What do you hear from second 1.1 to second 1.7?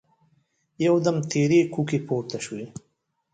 تېرې